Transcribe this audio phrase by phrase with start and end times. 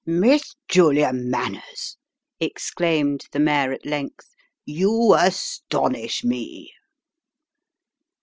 [0.07, 1.95] "Miss Julia Manners!"
[2.39, 4.29] exclaimed the mayor at length,"
[4.79, 6.71] you astonish me."